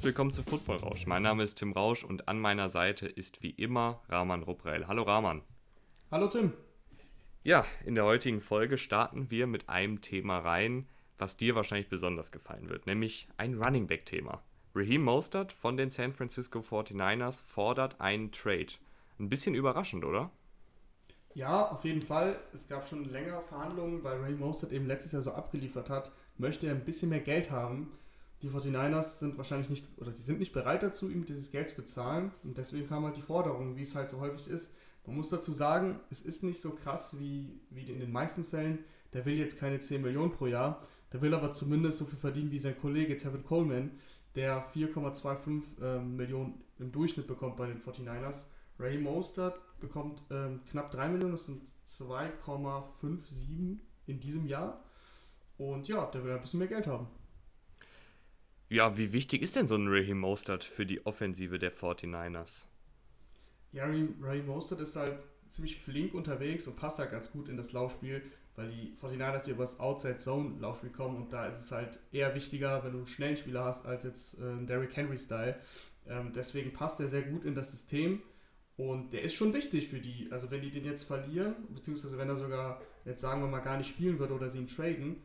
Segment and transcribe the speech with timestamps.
[0.00, 1.06] Herzlich willkommen zu Football Rausch.
[1.06, 4.86] Mein Name ist Tim Rausch und an meiner Seite ist wie immer Rahman Ruprell.
[4.86, 5.42] Hallo Rahman.
[6.10, 6.54] Hallo Tim.
[7.42, 10.88] Ja, in der heutigen Folge starten wir mit einem Thema rein,
[11.18, 14.42] was dir wahrscheinlich besonders gefallen wird, nämlich ein Running Back Thema.
[14.74, 18.72] Raheem Mostert von den San Francisco 49ers fordert einen Trade.
[19.18, 20.30] Ein bisschen überraschend, oder?
[21.34, 22.40] Ja, auf jeden Fall.
[22.54, 26.68] Es gab schon länger Verhandlungen, weil Raheem Mostert eben letztes Jahr so abgeliefert hat, möchte
[26.68, 27.92] er ein bisschen mehr Geld haben.
[28.42, 31.76] Die 49ers sind wahrscheinlich nicht, oder die sind nicht bereit dazu, ihm dieses Geld zu
[31.76, 32.32] bezahlen.
[32.42, 34.74] Und deswegen kam halt die Forderung, wie es halt so häufig ist.
[35.06, 38.78] Man muss dazu sagen, es ist nicht so krass wie, wie in den meisten Fällen.
[39.12, 40.86] Der will jetzt keine 10 Millionen pro Jahr.
[41.12, 43.90] Der will aber zumindest so viel verdienen wie sein Kollege Tevin Coleman,
[44.36, 48.46] der 4,25 äh, Millionen im Durchschnitt bekommt bei den 49ers.
[48.78, 54.84] Ray Mostert bekommt ähm, knapp 3 Millionen, das sind 2,57 in diesem Jahr.
[55.58, 57.08] Und ja, der will ein bisschen mehr Geld haben.
[58.70, 62.66] Ja, wie wichtig ist denn so ein Raheem Mostert für die Offensive der 49ers?
[63.72, 63.84] Ja,
[64.22, 68.22] Ray Mostert ist halt ziemlich flink unterwegs und passt halt ganz gut in das Laufspiel,
[68.54, 72.84] weil die 49ers die über das Outside-Zone-Laufspiel kommen und da ist es halt eher wichtiger,
[72.84, 75.58] wenn du einen schnellen Spieler hast, als jetzt äh, einen Derrick Henry-Style.
[76.08, 78.22] Ähm, deswegen passt er sehr gut in das System
[78.76, 80.28] und der ist schon wichtig für die.
[80.30, 83.78] Also wenn die den jetzt verlieren, beziehungsweise wenn er sogar jetzt sagen wir mal gar
[83.78, 85.16] nicht spielen würde oder sie ihn traden,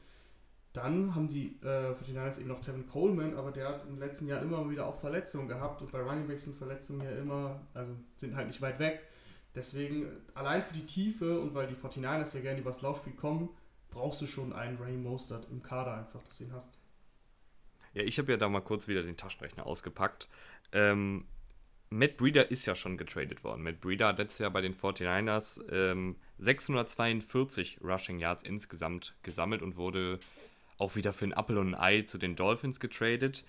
[0.77, 4.27] dann haben die äh, 49ers eben noch Tevin Coleman, aber der hat in den letzten
[4.27, 7.91] Jahren immer wieder auch Verletzungen gehabt und bei Running Backs sind Verletzungen ja immer, also
[8.17, 9.01] sind halt nicht weit weg.
[9.55, 13.49] Deswegen, allein für die Tiefe und weil die 49ers ja gerne übers Laufspiel kommen,
[13.89, 16.77] brauchst du schon einen Ray Mostert im Kader einfach, dass du ihn hast.
[17.93, 20.27] Ja, ich habe ja da mal kurz wieder den Taschenrechner ausgepackt.
[20.73, 21.25] Ähm,
[21.89, 23.63] Matt Breeder ist ja schon getradet worden.
[23.63, 29.77] Matt Breeder hat letztes Jahr bei den 49ers ähm, 642 Rushing Yards insgesamt gesammelt und
[29.77, 30.19] wurde
[30.77, 33.43] auch wieder für ein Apple und ein Ei zu den Dolphins getradet.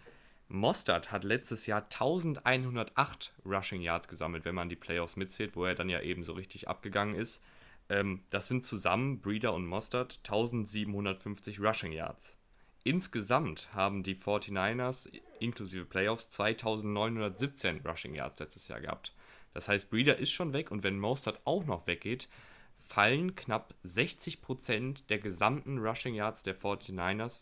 [0.48, 5.74] Mostard hat letztes Jahr 1108 Rushing Yards gesammelt, wenn man die Playoffs mitzählt, wo er
[5.74, 7.42] dann ja eben so richtig abgegangen ist.
[7.88, 12.38] Ähm, das sind zusammen Breeder und Mostard 1750 Rushing Yards.
[12.84, 15.10] Insgesamt haben die 49ers
[15.40, 19.12] inklusive Playoffs 2917 Rushing Yards letztes Jahr gehabt.
[19.54, 22.28] Das heißt, Breeder ist schon weg und wenn Mostard auch noch weggeht,
[22.76, 27.40] fallen knapp 60% der gesamten Rushing Yards der 49ers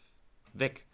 [0.52, 0.86] weg.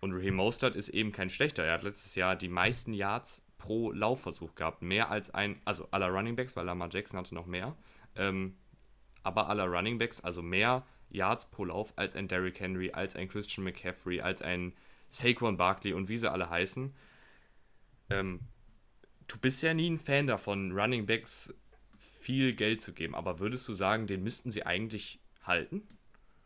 [0.00, 1.64] Und Raheem Mostert ist eben kein schlechter.
[1.64, 4.82] Er hat letztes Jahr die meisten Yards pro Laufversuch gehabt.
[4.82, 7.76] Mehr als ein, also aller Running Backs, weil Lamar Jackson hatte noch mehr.
[8.14, 8.56] Ähm,
[9.22, 13.28] aber aller Running Backs, also mehr Yards pro Lauf als ein Derrick Henry, als ein
[13.28, 14.74] Christian McCaffrey, als ein
[15.08, 16.94] Saquon Barkley und wie sie alle heißen.
[18.10, 18.40] Ähm,
[19.26, 21.52] du bist ja nie ein Fan davon, Running Backs
[22.28, 23.14] viel Geld zu geben.
[23.14, 25.88] Aber würdest du sagen, den müssten sie eigentlich halten?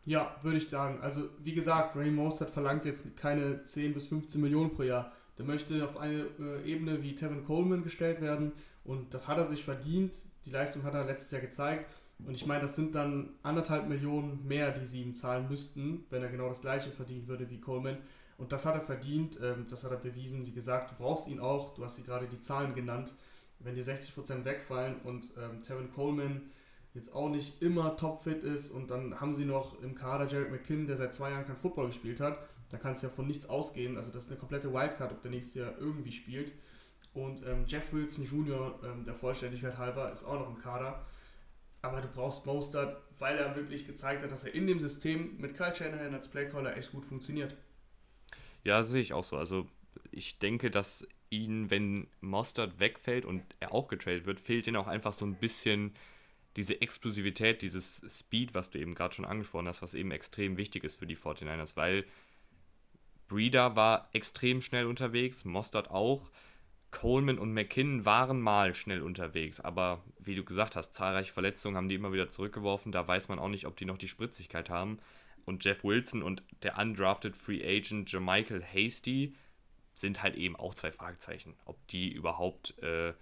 [0.05, 1.01] Ja, würde ich sagen.
[1.01, 5.11] Also, wie gesagt, Ray Mostert verlangt jetzt keine 10 bis 15 Millionen pro Jahr.
[5.37, 8.53] Der möchte auf eine äh, Ebene wie Tevin Coleman gestellt werden
[8.85, 10.15] und das hat er sich verdient.
[10.45, 11.85] Die Leistung hat er letztes Jahr gezeigt.
[12.25, 16.23] Und ich meine, das sind dann anderthalb Millionen mehr, die sie ihm zahlen müssten, wenn
[16.23, 17.97] er genau das gleiche verdienen würde wie Coleman.
[18.37, 20.45] Und das hat er verdient, ähm, das hat er bewiesen.
[20.45, 23.13] Wie gesagt, du brauchst ihn auch, du hast sie gerade die Zahlen genannt.
[23.63, 26.41] Wenn dir 60% wegfallen und ähm, Tevin Coleman
[26.93, 30.85] jetzt auch nicht immer topfit ist und dann haben sie noch im Kader Jared McKinn,
[30.85, 32.37] der seit zwei Jahren kein Football gespielt hat,
[32.69, 33.97] da kannst du ja von nichts ausgehen.
[33.97, 36.51] Also das ist eine komplette Wildcard, ob der nächste Jahr irgendwie spielt.
[37.13, 41.05] Und ähm, Jeff Wilson Jr., ähm, der Vollständigkeit halber, ist auch noch im Kader.
[41.83, 45.55] Aber du brauchst Mostert, weil er wirklich gezeigt hat, dass er in dem System mit
[45.55, 47.55] Kyle Shanahan als Playcaller echt gut funktioniert.
[48.63, 49.37] Ja, sehe ich auch so.
[49.37, 49.67] Also
[50.09, 54.87] ich denke, dass ihn, wenn Mostert wegfällt und er auch getradet wird, fehlt ihm auch
[54.87, 55.93] einfach so ein bisschen
[56.55, 60.83] diese Explosivität, dieses Speed, was du eben gerade schon angesprochen hast, was eben extrem wichtig
[60.83, 62.05] ist für die 49ers, weil
[63.27, 66.29] Breeder war extrem schnell unterwegs, Mostert auch.
[66.91, 71.89] Coleman und McKinnon waren mal schnell unterwegs, aber wie du gesagt hast, zahlreiche Verletzungen haben
[71.89, 72.91] die immer wieder zurückgeworfen.
[72.91, 74.99] Da weiß man auch nicht, ob die noch die Spritzigkeit haben.
[75.45, 79.33] Und Jeff Wilson und der undrafted Free Agent Jermichael Hasty
[79.93, 83.13] sind halt eben auch zwei Fragezeichen, ob die überhaupt äh,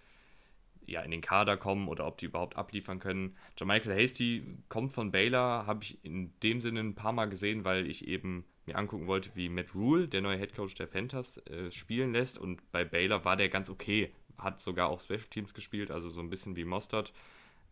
[0.85, 3.35] ja, in den Kader kommen oder ob die überhaupt abliefern können.
[3.57, 7.87] Jermichael Hasty kommt von Baylor, habe ich in dem Sinne ein paar Mal gesehen, weil
[7.87, 12.13] ich eben mir angucken wollte, wie Matt Rule, der neue Headcoach der Panthers, äh, spielen
[12.13, 12.37] lässt.
[12.37, 14.13] Und bei Baylor war der ganz okay.
[14.37, 17.13] Hat sogar auch Special Teams gespielt, also so ein bisschen wie Mostert.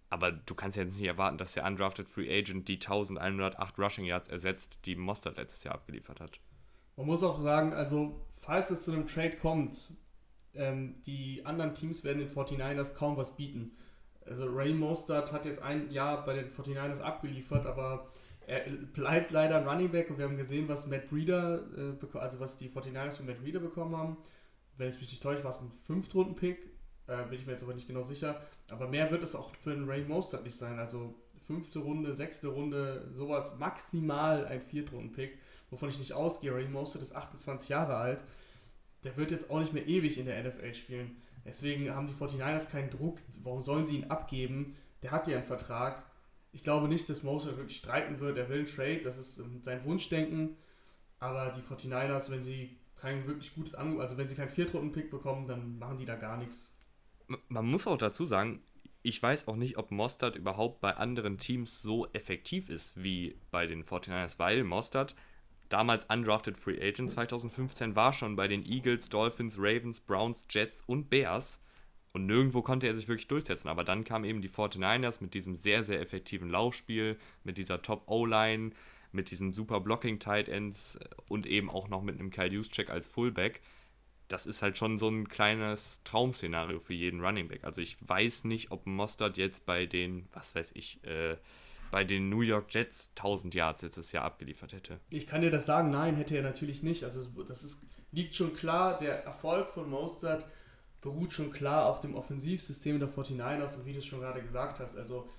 [0.09, 4.05] Aber du kannst ja jetzt nicht erwarten, dass der Undrafted Free Agent die 1108 Rushing
[4.05, 6.39] Yards ersetzt, die Mostert letztes Jahr abgeliefert hat.
[6.95, 8.19] Man muss auch sagen, also
[8.49, 9.91] falls es zu einem Trade kommt,
[10.55, 13.77] ähm, die anderen Teams werden den 49ers kaum was bieten.
[14.25, 18.11] Also Ray Mostert hat jetzt ein Jahr bei den 49ers abgeliefert, aber
[18.47, 18.61] er
[18.93, 22.57] bleibt leider ein Running Back und wir haben gesehen, was Matt Breeder, äh, also was
[22.57, 24.17] die 49ers von Matt Breeder bekommen haben.
[24.77, 26.57] Wenn es mich nicht täuscht, war es ein Fünftrunden-Pick,
[27.05, 28.41] äh, bin ich mir jetzt aber nicht genau sicher.
[28.69, 30.79] Aber mehr wird es auch für einen Ray Mostert nicht sein.
[30.79, 31.13] Also
[31.49, 35.39] fünfte Runde, sechste Runde, sowas, maximal ein Viertrunden-Pick,
[35.71, 36.53] wovon ich nicht ausgehe.
[36.53, 38.23] Ray Mostert ist 28 Jahre alt.
[39.03, 41.17] Der wird jetzt auch nicht mehr ewig in der NFL spielen.
[41.43, 43.17] Deswegen haben die 49ers keinen Druck.
[43.41, 44.75] Warum sollen sie ihn abgeben?
[45.01, 46.03] Der hat ja einen Vertrag.
[46.51, 48.37] Ich glaube nicht, dass Moser wirklich streiten wird.
[48.37, 50.55] Er will einen Trade, das ist ähm, sein Wunschdenken.
[51.17, 55.47] Aber die 49ers, wenn sie kein wirklich gutes Angebot, also wenn sie keinen Viertrunden-Pick bekommen,
[55.47, 56.75] dann machen die da gar nichts.
[57.47, 58.61] Man muss auch dazu sagen,
[59.01, 63.65] ich weiß auch nicht, ob Mostert überhaupt bei anderen Teams so effektiv ist wie bei
[63.65, 65.15] den 49ers, weil Mostert
[65.69, 71.09] damals undrafted Free Agent 2015 war schon bei den Eagles, Dolphins, Ravens, Browns, Jets und
[71.09, 71.61] Bears
[72.11, 73.69] und nirgendwo konnte er sich wirklich durchsetzen.
[73.69, 78.71] Aber dann kamen eben die 49ers mit diesem sehr, sehr effektiven Laufspiel, mit dieser Top-O-Line,
[79.11, 83.61] mit diesen super Blocking-Tight Ends und eben auch noch mit einem Kyle Juszczyk als Fullback
[84.29, 87.63] das ist halt schon so ein kleines Traumszenario für jeden Running Back.
[87.63, 91.35] Also ich weiß nicht, ob Mostert jetzt bei den, was weiß ich, äh,
[91.91, 94.99] bei den New York Jets 1000 Yards letztes Jahr abgeliefert hätte.
[95.09, 97.03] Ich kann dir das sagen, nein, hätte er natürlich nicht.
[97.03, 97.81] Also das ist,
[98.11, 100.45] liegt schon klar, der Erfolg von Mostert
[101.01, 104.79] beruht schon klar auf dem Offensivsystem der 49ers und wie du es schon gerade gesagt
[104.79, 105.29] hast, also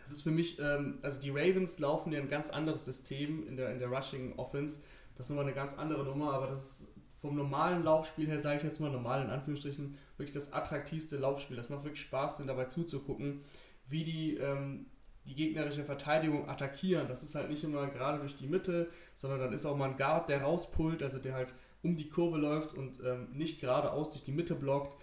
[0.00, 3.56] das ist für mich, ähm, also die Ravens laufen ja ein ganz anderes System in
[3.56, 4.80] der, in der Rushing Offense.
[5.16, 6.91] Das ist nochmal eine ganz andere Nummer, aber das ist
[7.22, 11.56] vom normalen Laufspiel her, sage ich jetzt mal, normal in Anführungsstrichen, wirklich das attraktivste Laufspiel.
[11.56, 13.42] Das macht wirklich Spaß, denn dabei zuzugucken,
[13.88, 14.86] wie die, ähm,
[15.24, 17.06] die gegnerische Verteidigung attackieren.
[17.06, 19.96] Das ist halt nicht immer gerade durch die Mitte, sondern dann ist auch mal ein
[19.96, 21.54] Guard, der rauspullt, also der halt
[21.84, 24.96] um die Kurve läuft und ähm, nicht geradeaus durch die Mitte blockt.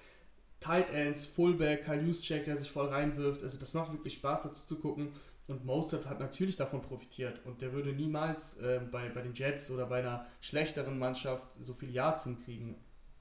[0.59, 3.43] Tight Ends, Fullback, Kyle Juszczyk, der sich voll reinwirft.
[3.43, 5.13] Also das macht wirklich Spaß dazu zu gucken.
[5.49, 9.71] Und Mostert hat natürlich davon profitiert und der würde niemals äh, bei, bei den Jets
[9.71, 12.75] oder bei einer schlechteren Mannschaft so viel Yards hinkriegen.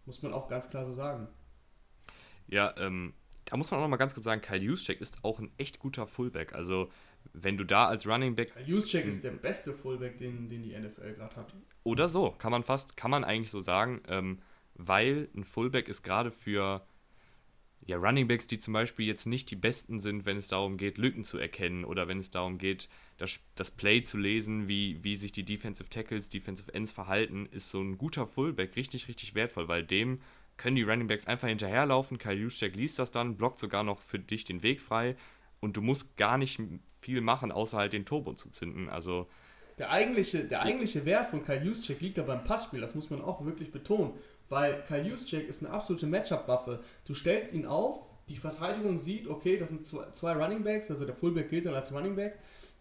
[0.05, 1.27] Muss man auch ganz klar so sagen.
[2.47, 3.15] Ja, ähm,
[3.47, 5.79] da muss man auch noch mal ganz kurz sagen, Kyle Juszczyk ist auch ein echt
[5.79, 6.55] guter Fullback.
[6.55, 6.91] Also
[7.33, 8.53] wenn du da als Running Back...
[8.53, 11.55] Kyle Juszczyk ist der beste Fullback, den, den die NFL gerade hat.
[11.83, 14.43] Oder so, kann man fast, kann man eigentlich so sagen, ähm,
[14.75, 16.87] weil ein Fullback ist gerade für
[17.89, 21.25] ja, Runningbacks, die zum Beispiel jetzt nicht die besten sind, wenn es darum geht, Lücken
[21.25, 25.33] zu erkennen oder wenn es darum geht, das, das Play zu lesen, wie, wie sich
[25.33, 29.85] die Defensive Tackles, Defensive Ends verhalten, ist so ein guter Fullback richtig, richtig wertvoll, weil
[29.85, 30.21] dem
[30.59, 32.19] können die Runningbacks einfach hinterherlaufen.
[32.19, 35.17] Kyle Juszczyk liest das dann, blockt sogar noch für dich den Weg frei
[35.61, 36.61] und du musst gar nicht
[37.01, 38.91] viel machen, außer halt den Turbo zu zünden.
[38.91, 39.29] Also
[39.79, 43.23] der eigentliche, der eigentliche Wert von Kyle Juszczyk liegt da beim Passspiel, das muss man
[43.23, 44.13] auch wirklich betonen.
[44.49, 46.81] Weil Kyle Juszczyk ist eine absolute Matchup-Waffe.
[47.05, 51.15] Du stellst ihn auf, die Verteidigung sieht, okay, das sind zwei Running Backs, also der
[51.15, 52.39] Fullback gilt dann als Running Back.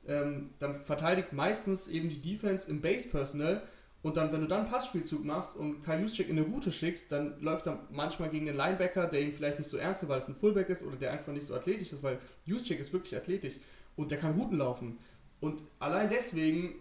[0.08, 3.62] Ähm, dann verteidigt meistens eben die Defense im Base-Personal
[4.04, 7.12] und dann, wenn du dann einen Passspielzug machst und Kyle Juszczyk in eine Route schickst,
[7.12, 10.20] dann läuft er manchmal gegen den Linebacker, der ihn vielleicht nicht so ernst nimmt, weil
[10.20, 13.16] es ein Fullback ist oder der einfach nicht so athletisch ist, weil Juszczyk ist wirklich
[13.16, 13.56] athletisch
[13.96, 15.00] und der kann Routen laufen.
[15.40, 16.76] Und allein deswegen,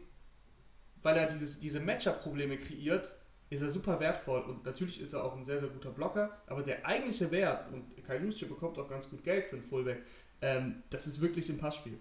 [1.02, 3.14] weil er dieses, diese Matchup-Probleme kreiert,
[3.50, 6.62] ist er super wertvoll und natürlich ist er auch ein sehr, sehr guter Blocker, aber
[6.62, 10.02] der eigentliche Wert, und Kyle Juszczyk bekommt auch ganz gut Geld für einen Fullback,
[10.40, 11.98] ähm, das ist wirklich im Passspiel.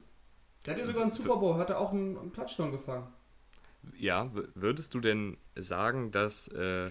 [0.65, 3.07] Der hat ja sogar einen Super Bowl, hat er auch einen, einen Touchdown gefangen.
[3.97, 6.89] Ja, würdest du denn sagen, dass äh,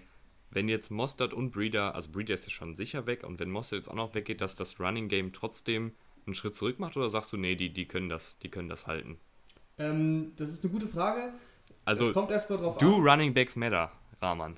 [0.50, 3.78] wenn jetzt Mostert und Breeder, also Breeder ist ja schon sicher weg und wenn Mostert
[3.78, 5.92] jetzt auch noch weggeht, dass das Running Game trotzdem
[6.26, 8.87] einen Schritt zurück macht oder sagst du, nee, die, die, können, das, die können das
[8.87, 9.18] halten?
[9.78, 11.34] Ähm, das ist eine gute Frage.
[11.84, 13.08] Also, kommt erstmal drauf do an.
[13.08, 13.90] Running Backs matter?
[14.25, 14.57] Rahman.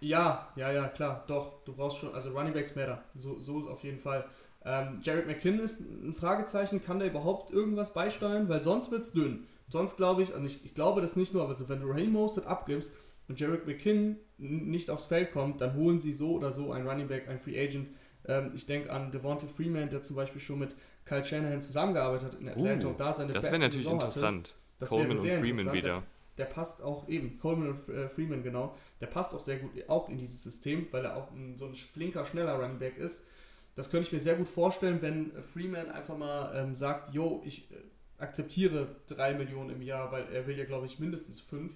[0.00, 1.64] ja, ja, ja, klar, doch.
[1.64, 3.02] Du brauchst schon, also Running Backs matter.
[3.14, 4.24] So, so ist auf jeden Fall.
[4.64, 8.48] Ähm, Jared McKinn ist ein Fragezeichen, kann der überhaupt irgendwas beisteuern?
[8.48, 9.46] Weil sonst wird es dünn.
[9.68, 12.12] Sonst glaube ich, also ich, ich glaube das nicht nur, aber so, wenn du Rain
[12.12, 12.92] Mostert abgibst
[13.26, 17.08] und Jared McKinn nicht aufs Feld kommt, dann holen sie so oder so einen Running
[17.08, 17.90] Back, einen Free Agent.
[18.26, 22.40] Ähm, ich denke an Devonta Freeman, der zum Beispiel schon mit Kyle Shanahan zusammengearbeitet hat
[22.40, 24.48] in Atlanta uh, und da seine Das wäre natürlich Saison interessant.
[24.48, 24.56] Hatte.
[24.78, 26.02] Das Coleman und Freeman wieder
[26.38, 30.18] der passt auch eben, Coleman äh, Freeman genau, der passt auch sehr gut auch in
[30.18, 33.26] dieses System, weil er auch ein, so ein flinker, schneller Running Back ist.
[33.74, 37.70] Das könnte ich mir sehr gut vorstellen, wenn Freeman einfach mal ähm, sagt, yo, ich
[37.70, 37.76] äh,
[38.18, 41.72] akzeptiere 3 Millionen im Jahr, weil er will ja, glaube ich, mindestens 5.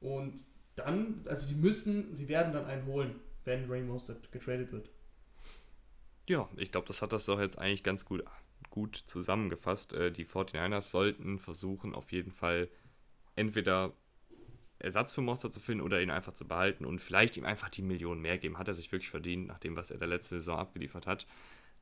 [0.00, 3.86] Und dann, also die müssen, sie werden dann einen holen, wenn Ray
[4.30, 4.90] getradet wird.
[6.28, 8.24] Ja, ich glaube, das hat das doch jetzt eigentlich ganz gut,
[8.70, 9.92] gut zusammengefasst.
[9.92, 12.68] Äh, die 49ers sollten versuchen, auf jeden Fall
[13.36, 13.92] entweder
[14.78, 17.82] Ersatz für Monster zu finden oder ihn einfach zu behalten und vielleicht ihm einfach die
[17.82, 18.58] Millionen mehr geben.
[18.58, 21.26] Hat er sich wirklich verdient, nach dem, was er der letzte Saison abgeliefert hat.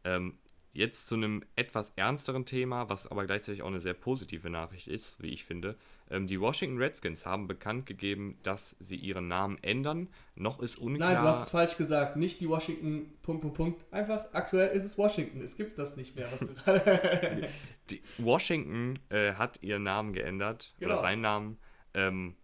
[0.05, 0.39] Ähm,
[0.73, 5.21] jetzt zu einem etwas ernsteren Thema, was aber gleichzeitig auch eine sehr positive Nachricht ist,
[5.23, 5.77] wie ich finde.
[6.11, 10.09] Ähm, die Washington Redskins haben bekannt gegeben, dass sie ihren Namen ändern.
[10.35, 11.13] Noch ist unklar.
[11.13, 12.17] Nein, du hast es falsch gesagt.
[12.17, 13.13] Nicht die Washington.
[13.23, 13.93] Punkt, Punkt, Punkt.
[13.93, 15.41] Einfach aktuell ist es Washington.
[15.41, 16.29] Es gibt das nicht mehr.
[16.31, 16.49] Was
[17.91, 20.75] die Washington äh, hat ihren Namen geändert.
[20.79, 20.93] Genau.
[20.93, 21.59] Oder seinen Namen.
[21.95, 22.37] Ähm,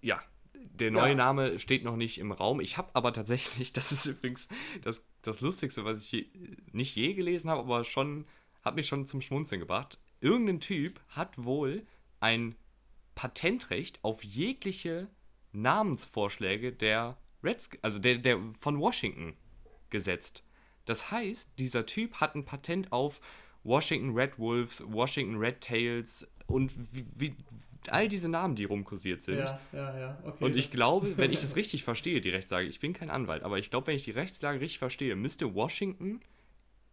[0.00, 0.22] ja,
[0.54, 1.14] der neue ja.
[1.14, 2.60] Name steht noch nicht im Raum.
[2.60, 4.48] Ich habe aber tatsächlich, das ist übrigens
[4.82, 6.26] das, das Lustigste, was ich je,
[6.72, 8.26] nicht je gelesen habe, aber schon,
[8.62, 10.00] hat mich schon zum Schmunzeln gebracht.
[10.20, 11.86] Irgendein Typ hat wohl
[12.20, 12.54] ein
[13.14, 15.08] Patentrecht auf jegliche
[15.52, 19.36] Namensvorschläge der Reds, also der, der von Washington
[19.90, 20.42] gesetzt.
[20.84, 23.20] Das heißt, dieser Typ hat ein Patent auf
[23.64, 27.36] Washington Red Wolves, Washington Red Tails und wie, wie,
[27.92, 29.38] all diese Namen, die rumkursiert sind.
[29.38, 30.18] Ja, ja, ja.
[30.24, 33.42] Okay, und ich glaube, wenn ich das richtig verstehe, die Rechtslage, ich bin kein Anwalt,
[33.42, 36.20] aber ich glaube, wenn ich die Rechtslage richtig verstehe, müsste Washington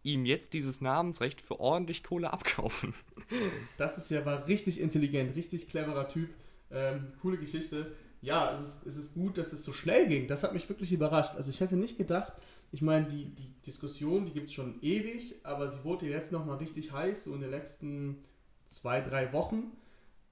[0.02, 2.94] ihm jetzt dieses Namensrecht für ordentlich Kohle abkaufen.
[3.78, 6.28] Das ist ja war richtig intelligent, richtig cleverer Typ.
[6.70, 7.92] Ähm, coole Geschichte.
[8.20, 10.26] Ja, es ist, es ist gut, dass es so schnell ging.
[10.28, 11.34] Das hat mich wirklich überrascht.
[11.34, 12.32] Also ich hätte nicht gedacht,
[12.70, 16.58] ich meine, die, die Diskussion, die gibt es schon ewig, aber sie wurde jetzt nochmal
[16.58, 18.22] richtig heiß, so in den letzten
[18.68, 19.72] zwei, drei Wochen.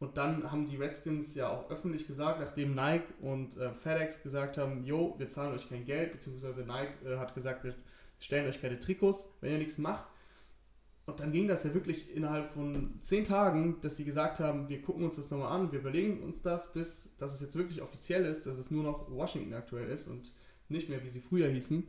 [0.03, 4.59] Und dann haben die Redskins ja auch öffentlich gesagt, nachdem Nike und äh, FedEx gesagt
[4.59, 7.73] haben, jo, wir zahlen euch kein Geld, beziehungsweise Nike äh, hat gesagt, wir
[8.19, 10.07] stellen euch keine Trikots, wenn ihr nichts macht.
[11.07, 14.83] Und dann ging das ja wirklich innerhalb von zehn Tagen, dass sie gesagt haben, wir
[14.83, 18.25] gucken uns das nochmal an, wir überlegen uns das, bis dass es jetzt wirklich offiziell
[18.25, 20.33] ist, dass es nur noch Washington aktuell ist und
[20.69, 21.87] nicht mehr, wie sie früher hießen.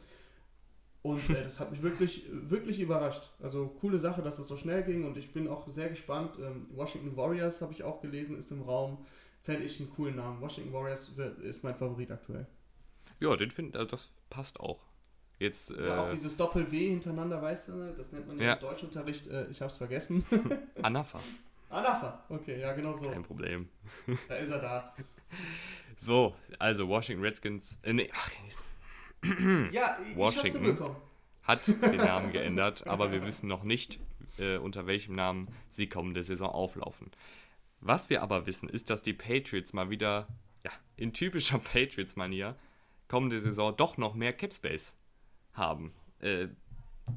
[1.04, 3.30] Und äh, das hat mich wirklich, wirklich überrascht.
[3.42, 6.38] Also coole Sache, dass das so schnell ging und ich bin auch sehr gespannt.
[6.40, 9.06] Ähm, Washington Warriors habe ich auch gelesen, ist im Raum.
[9.42, 10.40] Fände ich einen coolen Namen.
[10.40, 11.12] Washington Warriors
[11.44, 12.48] ist mein Favorit aktuell.
[13.20, 14.80] Ja, den finde also das passt auch.
[15.40, 19.28] Jetzt, äh, ja, auch dieses Doppel-W hintereinander, weißt du, das nennt man ja, im Deutschunterricht,
[19.28, 20.24] äh, ich habe es vergessen.
[20.82, 21.20] Anafa.
[21.70, 23.10] Anafa, okay, ja, genau so.
[23.10, 23.68] Kein Problem.
[24.30, 24.96] Da ist er da.
[25.98, 28.32] So, also Washington Redskins, äh, nee, ach,
[29.72, 30.78] ja, Washington
[31.44, 34.00] hat den Namen geändert, aber wir wissen noch nicht,
[34.38, 37.12] äh, unter welchem Namen sie kommende Saison auflaufen.
[37.82, 40.28] Was wir aber wissen, ist, dass die Patriots mal wieder,
[40.64, 42.56] ja, in typischer Patriots-Manier,
[43.10, 44.96] kommende Saison doch noch mehr Capspace
[45.54, 45.94] haben.
[46.20, 46.48] Äh,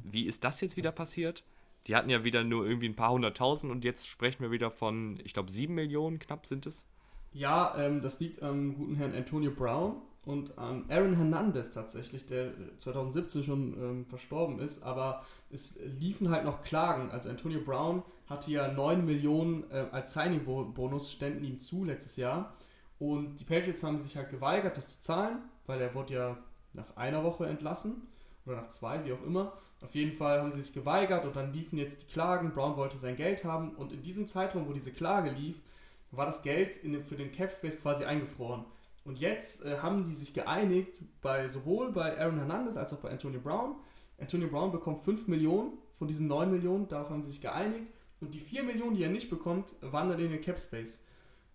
[0.03, 1.43] wie ist das jetzt wieder passiert?
[1.87, 5.19] Die hatten ja wieder nur irgendwie ein paar hunderttausend und jetzt sprechen wir wieder von,
[5.23, 6.85] ich glaube, sieben Millionen knapp sind es.
[7.31, 12.51] Ja, ähm, das liegt am guten Herrn Antonio Brown, und an Aaron Hernandez tatsächlich, der
[12.77, 17.09] 2017 schon ähm, verstorben ist, aber es liefen halt noch Klagen.
[17.11, 22.53] Also Antonio Brown hatte ja 9 Millionen äh, als Signing-Bonus, ständen ihm zu letztes Jahr.
[22.99, 26.37] Und die Patriots haben sich halt geweigert, das zu zahlen, weil er wurde ja
[26.73, 28.01] nach einer Woche entlassen
[28.45, 29.53] oder nach zwei, wie auch immer.
[29.81, 32.51] Auf jeden Fall haben sie sich geweigert und dann liefen jetzt die Klagen.
[32.51, 35.55] Brown wollte sein Geld haben und in diesem Zeitraum, wo diese Klage lief,
[36.11, 38.65] war das Geld den, für den Cap Space quasi eingefroren.
[39.07, 43.09] Und jetzt äh, haben die sich geeinigt, bei, sowohl bei Aaron Hernandez als auch bei
[43.09, 43.77] Antonio Brown.
[44.19, 47.89] Antonio Brown bekommt 5 Millionen von diesen 9 Millionen, darauf haben sie sich geeinigt.
[48.19, 51.05] Und die 4 Millionen, die er nicht bekommt, wandern in den Cap Space.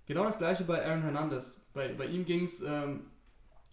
[0.06, 1.60] Genau das gleiche bei Aaron Hernandez.
[1.74, 3.10] Bei, bei ihm ging es ähm,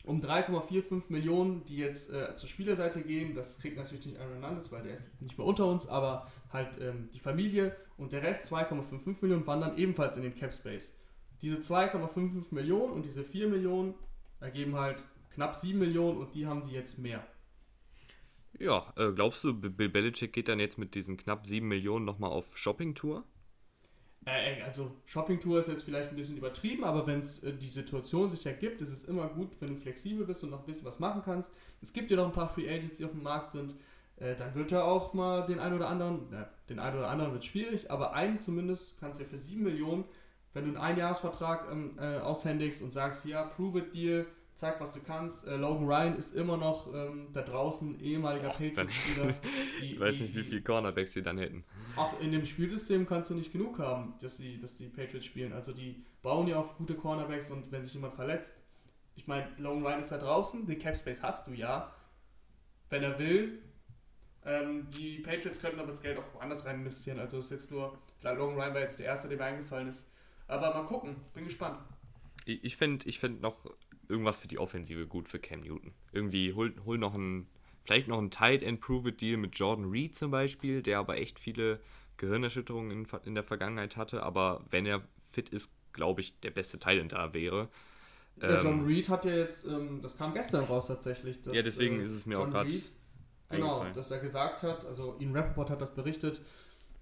[0.04, 3.34] um 3,45 Millionen, die jetzt äh, zur Spielerseite gehen.
[3.34, 6.82] Das kriegt natürlich nicht Aaron Hernandez, weil der ist nicht mehr unter uns, aber halt
[6.82, 7.78] ähm, die Familie.
[7.96, 10.96] Und der Rest, 2,55 Millionen, wandern ebenfalls in den Cap Space.
[11.42, 13.94] Diese 2,55 Millionen und diese 4 Millionen
[14.40, 17.26] ergeben halt knapp 7 Millionen und die haben die jetzt mehr.
[18.58, 22.32] Ja, äh, glaubst du, Bill Belichick geht dann jetzt mit diesen knapp 7 Millionen nochmal
[22.32, 23.24] auf Shoppingtour?
[24.26, 28.30] Äh, also Shoppingtour ist jetzt vielleicht ein bisschen übertrieben, aber wenn es äh, die Situation
[28.30, 31.00] sich ergibt, ist es immer gut, wenn du flexibel bist und noch ein bisschen was
[31.00, 31.54] machen kannst.
[31.82, 33.76] Es gibt ja noch ein paar Free Agents, die auf dem Markt sind.
[34.18, 37.34] Äh, dann wird er auch mal den einen oder anderen, na, den einen oder anderen
[37.34, 40.04] wird schwierig, aber einen zumindest kannst du ja für 7 Millionen
[40.54, 44.26] wenn du einen Einjahresvertrag ähm, äh, aushändigst und sagst, ja, prove it deal,
[44.60, 45.48] zeig, was du kannst.
[45.48, 49.34] Äh, Logan Ryan ist immer noch ähm, da draußen ehemaliger Patriots-Spieler.
[49.82, 51.64] ich weiß nicht, wie viele Cornerbacks sie dann hätten.
[51.96, 55.54] Auch in dem Spielsystem kannst du nicht genug haben, dass, sie, dass die Patriots spielen.
[55.54, 58.62] Also die bauen ja auf gute Cornerbacks und wenn sich jemand verletzt,
[59.16, 61.94] ich meine, Logan Ryan ist da draußen, den Cap Space hast du ja,
[62.90, 63.60] wenn er will.
[64.46, 67.20] Ähm, die Patriots könnten aber das Geld auch woanders rein investieren.
[67.20, 70.10] Also ist jetzt nur, klar, Logan Ryan war jetzt der Erste, der mir eingefallen ist
[70.50, 71.80] aber mal gucken, bin gespannt.
[72.46, 73.58] Ich, ich finde ich find noch
[74.08, 75.94] irgendwas für die Offensive gut für Cam Newton.
[76.12, 77.48] Irgendwie hol, hol noch einen,
[77.84, 81.18] vielleicht noch einen Tight End Prove It Deal mit Jordan Reed zum Beispiel, der aber
[81.18, 81.80] echt viele
[82.18, 84.24] Gehirnerschütterungen in, in der Vergangenheit hatte.
[84.24, 87.70] Aber wenn er fit ist, glaube ich, der beste Tight End da wäre.
[88.38, 91.42] Der ähm, John Reed hat ja jetzt, ähm, das kam gestern raus tatsächlich.
[91.42, 92.72] Dass, ja, deswegen äh, ist es mir John auch gerade
[93.50, 96.42] Genau, dass er gesagt hat, also Ian Rappaport hat das berichtet,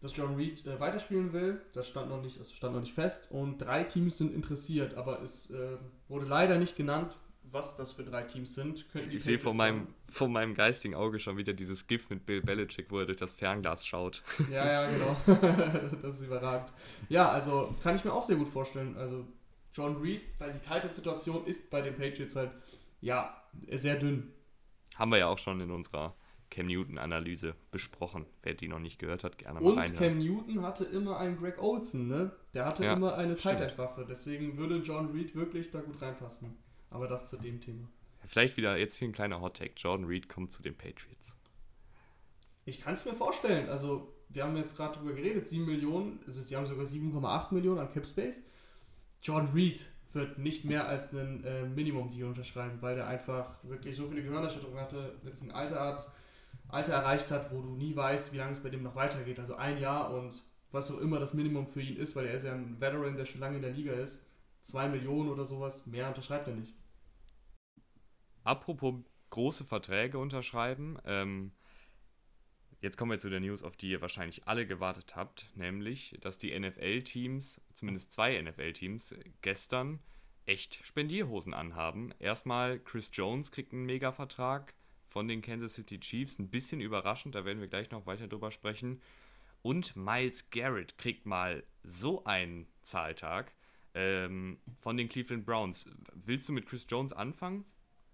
[0.01, 1.61] dass John Reed äh, weiterspielen will.
[1.73, 3.27] Das stand noch nicht, das stand noch nicht fest.
[3.31, 5.77] Und drei Teams sind interessiert, aber es äh,
[6.07, 8.85] wurde leider nicht genannt, was das für drei Teams sind.
[8.93, 12.41] ich, ich sehe vor meinem, vor meinem geistigen Auge schon wieder dieses GIF mit Bill
[12.41, 14.21] Belichick, wo er durch das Fernglas schaut.
[14.51, 15.15] Ja, ja, genau.
[16.01, 16.71] das ist überragend.
[17.09, 18.95] Ja, also kann ich mir auch sehr gut vorstellen.
[18.97, 19.25] Also
[19.73, 22.51] John Reed, weil die Titan-Situation ist bei den Patriots halt,
[23.01, 24.31] ja, sehr dünn.
[24.95, 26.15] Haben wir ja auch schon in unserer
[26.49, 28.25] Cam Newton-Analyse besprochen.
[28.41, 29.97] Wer die noch nicht gehört hat, gerne mal Und reinhören.
[29.97, 32.31] Cam Newton hatte immer einen Greg Olson, ne?
[32.53, 34.05] Der hatte ja, immer eine Tight-End-Waffe.
[34.07, 36.57] Deswegen würde John Reed wirklich da gut reinpassen.
[36.89, 37.87] Aber das zu dem Thema.
[38.25, 39.73] Vielleicht wieder jetzt hier ein kleiner Hot-Take.
[39.77, 41.37] Jordan Reed kommt zu den Patriots.
[42.65, 43.69] Ich kann es mir vorstellen.
[43.69, 45.47] Also, wir haben jetzt gerade darüber geredet.
[45.47, 48.43] 7 Millionen, also sie haben sogar 7,8 Millionen an Cap Space.
[49.21, 54.07] Jordan Reed wird nicht mehr als einen äh, Minimum-Deal unterschreiben, weil der einfach wirklich so
[54.07, 56.11] viele Gehirnerschütterungen hatte, jetzt ein Alter hat,
[56.69, 59.39] Alter erreicht hat, wo du nie weißt, wie lange es bei dem noch weitergeht.
[59.39, 62.43] Also ein Jahr und was auch immer das Minimum für ihn ist, weil er ist
[62.43, 64.27] ja ein Veteran, der schon lange in der Liga ist.
[64.61, 66.73] Zwei Millionen oder sowas, mehr unterschreibt er nicht.
[68.43, 68.95] Apropos
[69.29, 71.51] große Verträge unterschreiben, ähm,
[72.81, 76.37] jetzt kommen wir zu der News, auf die ihr wahrscheinlich alle gewartet habt, nämlich, dass
[76.37, 79.99] die NFL-Teams, zumindest zwei NFL-Teams, gestern
[80.45, 82.13] echt Spendierhosen anhaben.
[82.19, 84.73] Erstmal Chris Jones kriegt einen Mega-Vertrag
[85.17, 86.37] von den Kansas City Chiefs.
[86.37, 89.01] Ein bisschen überraschend, da werden wir gleich noch weiter drüber sprechen.
[89.63, 93.51] Und Miles Garrett kriegt mal so einen Zahltag
[93.95, 95.85] ähm, von den Cleveland Browns.
[96.13, 97.65] Willst du mit Chris Jones anfangen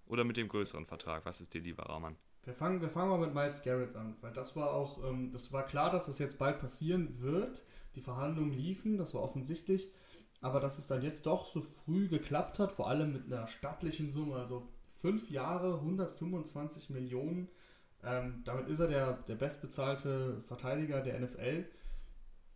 [0.05, 1.25] oder mit dem größeren Vertrag?
[1.25, 2.15] Was ist dir lieber, Rahman?
[2.45, 5.51] Wir fangen, wir fangen mal mit Miles Garrett an, weil das war auch, ähm, das
[5.51, 7.65] war klar, dass das jetzt bald passieren wird.
[7.95, 9.91] Die Verhandlungen liefen, das war offensichtlich.
[10.39, 14.09] Aber dass es dann jetzt doch so früh geklappt hat, vor allem mit einer stattlichen
[14.13, 14.69] Summe, also
[15.03, 17.49] fünf Jahre, 125 Millionen.
[18.03, 21.65] Ähm, damit ist er der, der bestbezahlte Verteidiger der NFL.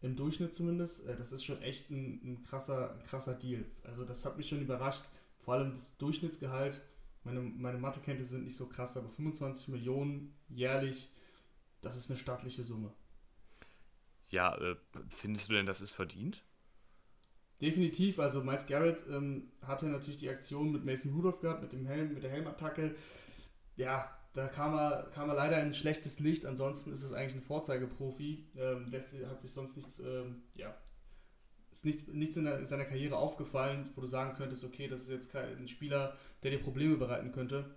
[0.01, 1.05] Im Durchschnitt zumindest.
[1.05, 3.65] Äh, das ist schon echt ein, ein, krasser, ein krasser Deal.
[3.83, 5.07] Also das hat mich schon überrascht.
[5.39, 6.81] Vor allem das Durchschnittsgehalt.
[7.25, 11.11] Meine, meine Mathekenntnisse sind nicht so krass, aber 25 Millionen jährlich,
[11.81, 12.93] das ist eine stattliche Summe.
[14.29, 14.77] Ja, äh,
[15.09, 16.45] findest du denn, das ist verdient?
[17.61, 21.87] Definitiv, also Miles Garrett ähm, hatte natürlich die Aktion mit Mason Rudolph gehabt, mit dem
[21.87, 22.95] Helm, mit der Helmattacke.
[23.75, 27.35] Ja, da kam er, kam er leider in ein schlechtes Licht, ansonsten ist es eigentlich
[27.35, 28.45] ein Vorzeigeprofi.
[28.55, 28.93] Ähm,
[29.27, 30.75] hat sich sonst nichts, ähm, ja,
[31.71, 35.01] ist nichts, nichts in, der, in, seiner Karriere aufgefallen, wo du sagen könntest, okay, das
[35.01, 37.75] ist jetzt kein Spieler, der dir Probleme bereiten könnte.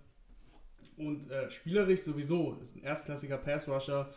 [0.97, 4.13] Und äh, spielerisch sowieso, ist ein erstklassiger Pass-Rusher,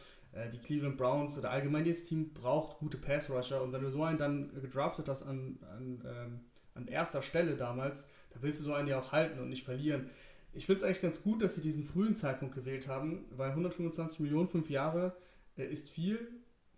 [0.53, 4.18] die Cleveland Browns oder allgemein dieses Team braucht gute Pass-Rusher und wenn du so einen
[4.18, 6.40] dann gedraftet hast an, an, ähm,
[6.75, 10.11] an erster Stelle damals, dann willst du so einen ja auch halten und nicht verlieren.
[10.53, 14.20] Ich finde es eigentlich ganz gut, dass sie diesen frühen Zeitpunkt gewählt haben, weil 125
[14.20, 15.14] Millionen, fünf Jahre
[15.57, 16.29] äh, ist viel,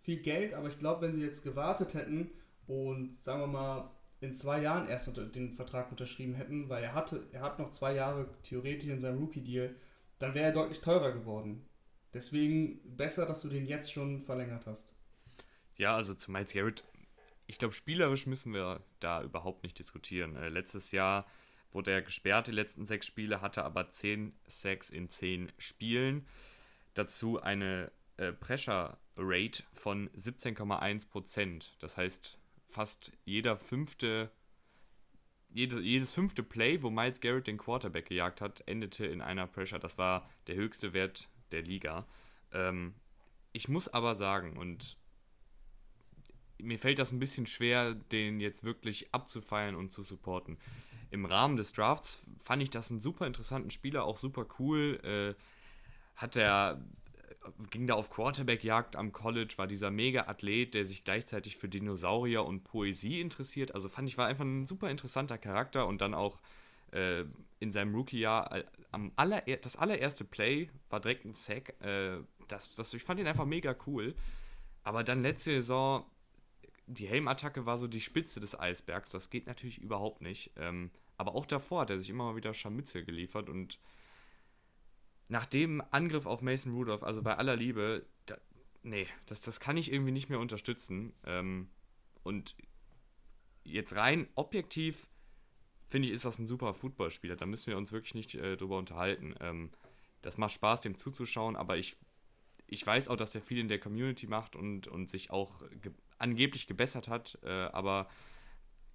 [0.01, 2.31] viel Geld, aber ich glaube, wenn sie jetzt gewartet hätten
[2.67, 7.23] und sagen wir mal in zwei Jahren erst den Vertrag unterschrieben hätten, weil er hatte,
[7.31, 9.75] er hat noch zwei Jahre theoretisch in seinem Rookie-Deal,
[10.17, 11.66] dann wäre er deutlich teurer geworden.
[12.13, 14.93] Deswegen besser, dass du den jetzt schon verlängert hast.
[15.75, 16.83] Ja, also zu Miles Garrett,
[17.45, 20.35] ich glaube, spielerisch müssen wir da überhaupt nicht diskutieren.
[20.35, 21.25] Äh, letztes Jahr
[21.71, 26.25] wurde er gesperrt, die letzten sechs Spiele, hatte aber 10 Sacks in 10 Spielen.
[26.93, 31.65] Dazu eine äh, Pressure Rate von 17,1%.
[31.79, 34.31] Das heißt, fast jeder fünfte,
[35.49, 39.79] jede, jedes fünfte Play, wo Miles Garrett den Quarterback gejagt hat, endete in einer Pressure.
[39.79, 42.05] Das war der höchste Wert der Liga.
[42.51, 42.93] Ähm,
[43.51, 44.97] ich muss aber sagen, und
[46.59, 50.57] mir fällt das ein bisschen schwer, den jetzt wirklich abzufeiern und zu supporten.
[51.09, 54.99] Im Rahmen des Drafts fand ich das einen super interessanten Spieler, auch super cool.
[55.03, 55.41] Äh,
[56.15, 56.81] hat er
[57.69, 62.63] ging da auf Quarterback-Jagd am College, war dieser Mega-Athlet, der sich gleichzeitig für Dinosaurier und
[62.63, 63.73] Poesie interessiert.
[63.73, 66.39] Also fand ich, war einfach ein super interessanter Charakter und dann auch
[66.91, 67.25] äh,
[67.59, 71.81] in seinem Rookie-Jahr äh, am aller, das allererste Play war direkt ein Sack.
[71.81, 74.15] Äh, das, das, ich fand ihn einfach mega cool.
[74.83, 76.05] Aber dann letzte Saison,
[76.85, 79.11] die Helmattacke war so die Spitze des Eisbergs.
[79.11, 80.51] Das geht natürlich überhaupt nicht.
[80.55, 83.79] Ähm, aber auch davor hat er sich immer mal wieder Scharmützel geliefert und
[85.29, 88.37] nach dem Angriff auf Mason Rudolph, also bei aller Liebe, da,
[88.83, 91.13] nee, das, das kann ich irgendwie nicht mehr unterstützen.
[91.25, 91.69] Ähm,
[92.23, 92.55] und
[93.63, 95.09] jetzt rein objektiv
[95.87, 97.35] finde ich, ist das ein super Footballspieler.
[97.35, 99.35] Da müssen wir uns wirklich nicht äh, drüber unterhalten.
[99.39, 99.71] Ähm,
[100.21, 101.97] das macht Spaß, dem zuzuschauen, aber ich,
[102.65, 105.91] ich weiß auch, dass er viel in der Community macht und, und sich auch ge
[106.19, 108.09] angeblich gebessert hat, äh, aber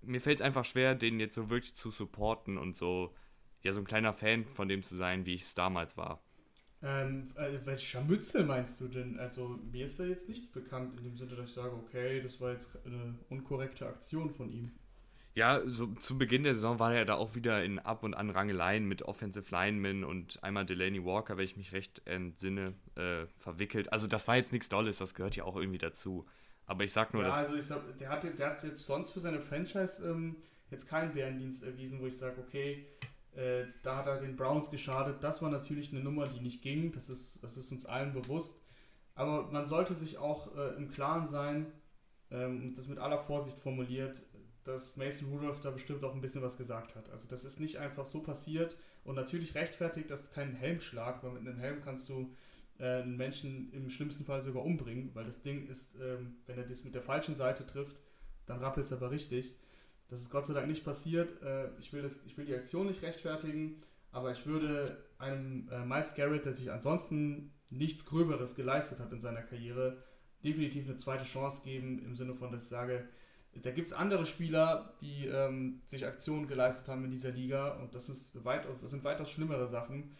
[0.02, 3.14] mir fällt es einfach schwer, den jetzt so wirklich zu supporten und so,
[3.62, 6.20] ja, so ein kleiner Fan von dem zu sein, wie ich es damals war.
[6.82, 9.18] Ähm, äh, welche Scharmützel meinst du denn?
[9.20, 12.40] Also mir ist da jetzt nichts bekannt in dem Sinne, dass ich sage, okay, das
[12.40, 14.72] war jetzt eine unkorrekte Aktion von ihm.
[15.34, 18.28] Ja, so zu Beginn der Saison war er da auch wieder in Ab- und An
[18.28, 23.92] Rangeleien mit Offensive Linemen und einmal Delaney Walker, wenn ich mich recht entsinne, äh, verwickelt.
[23.92, 26.26] Also das war jetzt nichts Dolles, das gehört ja auch irgendwie dazu.
[26.66, 27.38] Aber ich sag nur, ja, dass...
[27.38, 30.36] also ich sag, der, hat, der hat jetzt sonst für seine Franchise ähm,
[30.70, 32.86] jetzt keinen Bärendienst erwiesen, wo ich sage, okay,
[33.34, 35.22] äh, da hat er den Browns geschadet.
[35.22, 36.92] Das war natürlich eine Nummer, die nicht ging.
[36.92, 38.60] Das ist, das ist uns allen bewusst.
[39.14, 41.72] Aber man sollte sich auch äh, im Klaren sein,
[42.32, 44.22] ähm, und das mit aller Vorsicht formuliert,
[44.64, 47.10] dass Mason Rudolph da bestimmt auch ein bisschen was gesagt hat.
[47.10, 51.46] Also das ist nicht einfach so passiert und natürlich rechtfertigt das keinen Helmschlag, weil mit
[51.46, 52.32] einem Helm kannst du
[52.78, 56.64] äh, einen Menschen im schlimmsten Fall sogar umbringen, weil das Ding ist, ähm, wenn er
[56.64, 57.96] das mit der falschen Seite trifft,
[58.46, 59.54] dann rappelt es aber richtig.
[60.08, 61.42] Das ist Gott sei Dank nicht passiert.
[61.42, 65.84] Äh, ich, will das, ich will die Aktion nicht rechtfertigen, aber ich würde einem äh,
[65.84, 70.02] Miles Garrett, der sich ansonsten nichts Gröberes geleistet hat in seiner Karriere,
[70.44, 73.08] definitiv eine zweite Chance geben, im Sinne von, dass ich sage,
[73.54, 77.94] da gibt es andere Spieler, die ähm, sich Aktionen geleistet haben in dieser Liga und
[77.94, 80.12] das, ist weit, das sind weitaus schlimmere Sachen,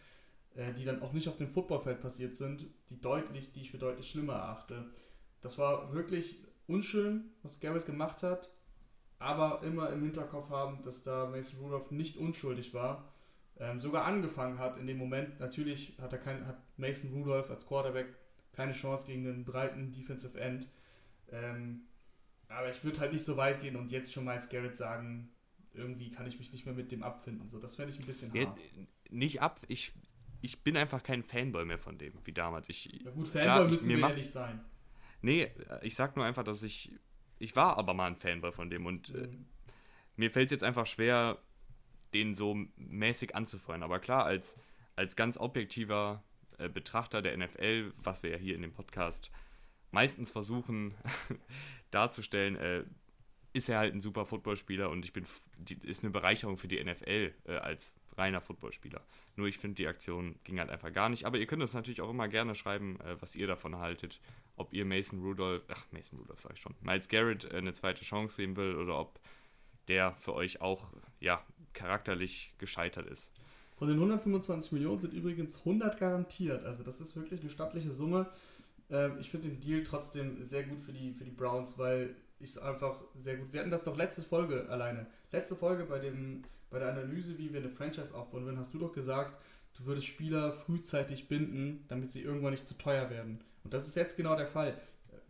[0.55, 3.79] äh, die dann auch nicht auf dem Footballfeld passiert sind, die, deutlich, die ich für
[3.79, 4.91] deutlich schlimmer erachte.
[5.41, 8.51] Das war wirklich unschön, was Garrett gemacht hat,
[9.19, 13.13] aber immer im Hinterkopf haben, dass da Mason Rudolph nicht unschuldig war,
[13.59, 15.41] ähm, sogar angefangen hat in dem Moment.
[15.41, 18.09] Natürlich hat, er kein, hat Mason Rudolph als Quarterback
[18.53, 20.69] keine Chance gegen einen breiten Defensive End.
[21.31, 21.83] Ähm,
[22.53, 25.31] aber ich würde halt nicht so weit gehen und jetzt schon mal als Garrett sagen,
[25.75, 27.49] irgendwie kann ich mich nicht mehr mit dem abfinden.
[27.49, 28.59] So, das fände ich ein bisschen hart.
[28.59, 29.93] Ja, nicht ab, ich,
[30.41, 32.69] ich bin einfach kein Fanboy mehr von dem, wie damals.
[32.69, 34.61] Ich, ja gut, Fanboy klar, müssen wir macht, ja nicht sein.
[35.23, 35.51] Nee,
[35.83, 36.93] ich sag nur einfach, dass ich,
[37.39, 39.25] ich war aber mal ein Fanboy von dem und äh, mhm.
[39.25, 39.29] äh,
[40.17, 41.39] mir fällt es jetzt einfach schwer,
[42.13, 43.83] den so mäßig anzufeuern.
[43.83, 44.57] Aber klar, als,
[44.97, 46.23] als ganz objektiver
[46.59, 49.31] äh, Betrachter der NFL, was wir ja hier in dem Podcast
[49.91, 50.95] meistens versuchen,
[51.93, 52.85] darzustellen, äh,
[53.53, 55.25] ist er halt ein super Footballspieler und ich bin
[55.59, 59.03] die, ist eine Bereicherung für die NFL äh, als reiner Footballspieler.
[59.37, 61.25] Nur ich finde, die Aktion ging halt einfach gar nicht.
[61.25, 64.21] Aber ihr könnt uns natürlich auch immer gerne schreiben, äh, was ihr davon haltet.
[64.57, 68.05] Ob ihr Mason Rudolph, ach, Mason Rudolph sag ich schon, Miles Garrett äh, eine zweite
[68.05, 69.21] Chance sehen will oder ob
[69.89, 73.33] der für euch auch, ja, charakterlich gescheitert ist.
[73.77, 76.65] Von den 125 Millionen sind übrigens 100 garantiert.
[76.65, 78.31] Also das ist wirklich eine stattliche Summe.
[78.93, 82.51] Ähm, ich finde den Deal trotzdem sehr gut für die, für die Browns, weil ich
[82.51, 83.53] es einfach sehr gut.
[83.53, 85.07] Wir hatten das doch letzte Folge alleine.
[85.33, 88.79] Letzte Folge bei, dem, bei der Analyse, wie wir eine Franchise aufbauen würden, hast du
[88.79, 89.35] doch gesagt,
[89.79, 93.43] du würdest Spieler frühzeitig binden, damit sie irgendwann nicht zu teuer werden.
[93.65, 94.77] Und das ist jetzt genau der Fall.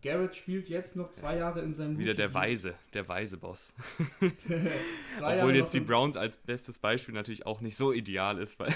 [0.03, 3.72] Garrett spielt jetzt noch zwei Jahre in seinem Wieder der Weise, der weise Boss.
[5.20, 8.59] Obwohl jetzt die Browns als bestes Beispiel natürlich auch nicht so ideal ist.
[8.59, 8.75] Weil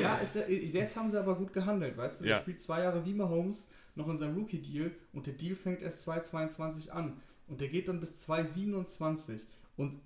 [0.00, 2.26] ja, ist ja, jetzt haben sie aber gut gehandelt, weißt du?
[2.26, 2.36] Ja.
[2.36, 6.02] Er spielt zwei Jahre wie Mahomes noch in seinem Rookie-Deal und der Deal fängt erst
[6.02, 9.98] 2022 an und der geht dann bis 2027 und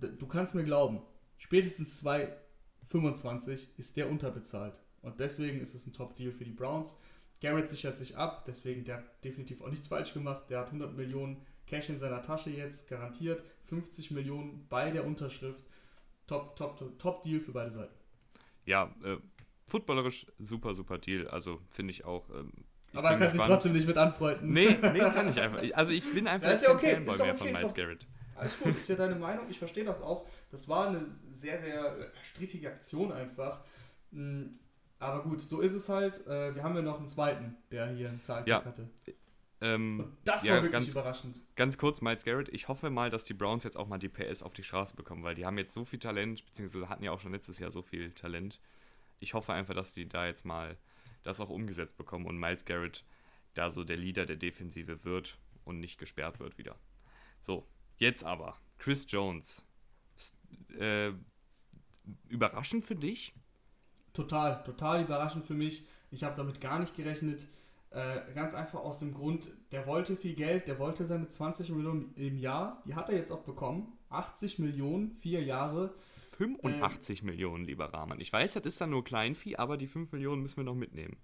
[0.00, 1.00] du kannst mir glauben,
[1.38, 6.98] spätestens 2025 ist der unterbezahlt und deswegen ist es ein Top-Deal für die Browns.
[7.40, 10.48] Garrett sichert sich ab, deswegen der hat definitiv auch nichts falsch gemacht.
[10.48, 15.64] Der hat 100 Millionen Cash in seiner Tasche jetzt, garantiert 50 Millionen bei der Unterschrift.
[16.26, 17.94] Top, top, top, top Deal für beide Seiten.
[18.64, 19.18] Ja, äh,
[19.66, 21.28] footballerisch super, super Deal.
[21.28, 22.28] Also finde ich auch.
[22.30, 22.52] Ähm,
[22.94, 24.50] aber er kann sich trotzdem nicht mit anfreunden.
[24.50, 25.62] Nee, nee, kann ich einfach.
[25.74, 26.94] Also ich bin einfach ja, ist ja okay.
[26.94, 28.06] Fanboy ist doch okay, von Miles Garrett.
[28.36, 30.26] Alles gut, ist ja deine Meinung, ich verstehe das auch.
[30.50, 33.60] Das war eine sehr, sehr strittige Aktion einfach.
[34.12, 34.58] Hm,
[34.98, 36.26] aber gut, so ist es halt.
[36.26, 38.64] Äh, wir haben ja noch einen zweiten, der hier einen Zahltag ja.
[38.64, 38.88] hatte.
[39.60, 41.40] Ähm, Und das ja, war wirklich ganz, überraschend.
[41.54, 44.42] Ganz kurz, Miles Garrett, ich hoffe mal, dass die Browns jetzt auch mal die PS
[44.42, 47.20] auf die Straße bekommen, weil die haben jetzt so viel Talent, beziehungsweise hatten ja auch
[47.20, 48.60] schon letztes Jahr so viel Talent.
[49.18, 50.76] Ich hoffe einfach, dass die da jetzt mal
[51.26, 53.04] das auch umgesetzt bekommen und Miles Garrett
[53.54, 56.76] da so der Leader der Defensive wird und nicht gesperrt wird wieder.
[57.40, 57.66] So,
[57.98, 59.64] jetzt aber, Chris Jones.
[60.78, 61.12] Äh,
[62.28, 63.34] überraschend für dich?
[64.12, 65.86] Total, total überraschend für mich.
[66.10, 67.46] Ich habe damit gar nicht gerechnet.
[67.90, 72.14] Äh, ganz einfach aus dem Grund, der wollte viel Geld, der wollte seine 20 Millionen
[72.14, 73.96] im Jahr, die hat er jetzt auch bekommen.
[74.10, 75.94] 80 Millionen, vier Jahre.
[76.38, 78.20] 85 äh, Millionen, lieber Rahman.
[78.20, 81.16] Ich weiß, das ist dann nur Kleinvieh, aber die 5 Millionen müssen wir noch mitnehmen.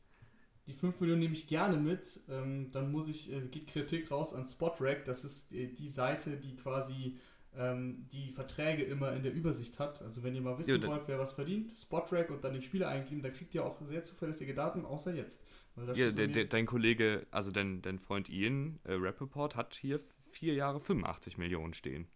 [0.66, 2.20] Die 5 Millionen nehme ich gerne mit.
[2.28, 5.04] Ähm, dann muss ich, äh, geht Kritik raus an Spotrack.
[5.04, 7.16] Das ist äh, die Seite, die quasi
[7.56, 10.02] ähm, die Verträge immer in der Übersicht hat.
[10.02, 12.88] Also wenn ihr mal wissen ja, wollt, wer was verdient, Spotrack und dann den Spieler
[12.88, 15.44] eingeben, da kriegt ihr auch sehr zuverlässige Daten, außer jetzt.
[15.94, 20.54] ja, der, der, dein Kollege, also dein, dein Freund Ian äh, Rappaport hat hier vier
[20.54, 22.06] Jahre 85 Millionen stehen.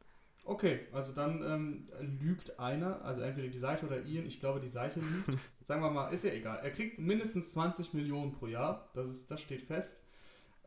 [0.49, 1.89] Okay, also dann ähm,
[2.21, 5.41] lügt einer, also entweder die Seite oder Ian, ich glaube die Seite lügt.
[5.67, 6.61] Sagen wir mal, ist ja egal.
[6.63, 10.05] Er kriegt mindestens 20 Millionen pro Jahr, das, ist, das steht fest.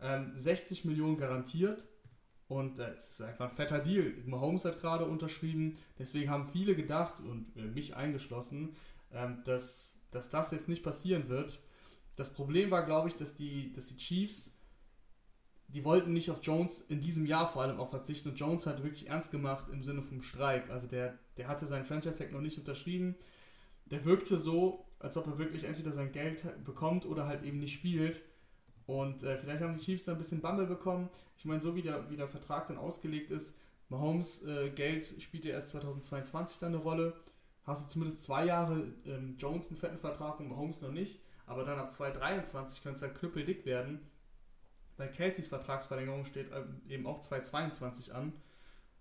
[0.01, 1.87] Ähm, 60 Millionen garantiert
[2.49, 4.15] und äh, es ist einfach ein fetter Deal.
[4.25, 8.75] Mahomes hat gerade unterschrieben, deswegen haben viele gedacht und äh, mich eingeschlossen,
[9.13, 11.57] ähm, dass, dass das jetzt nicht passieren wird.
[12.17, 14.51] Das Problem war, glaube ich, dass die, dass die Chiefs
[15.73, 18.29] die wollten nicht auf Jones in diesem Jahr vor allem auch verzichten.
[18.29, 20.69] Und Jones hat wirklich ernst gemacht im Sinne vom Streik.
[20.69, 23.15] Also der, der hatte seinen Franchise-Tag noch nicht unterschrieben.
[23.85, 27.73] Der wirkte so, als ob er wirklich entweder sein Geld bekommt oder halt eben nicht
[27.73, 28.21] spielt.
[28.87, 31.09] Und äh, vielleicht haben die Chiefs da ein bisschen Bumble bekommen.
[31.37, 33.55] Ich meine, so wie der, wie der Vertrag dann ausgelegt ist,
[33.89, 37.13] Mahomes äh, Geld spielt ja erst 2022 dann eine Rolle.
[37.63, 41.19] Hast du zumindest zwei Jahre ähm, Jones einen fetten Vertrag und Mahomes noch nicht.
[41.45, 43.99] Aber dann ab 2023 könnte es halt knüppeldick werden
[44.99, 48.33] bei Kelseys Vertragsverlängerung steht ähm, eben auch 2022 an.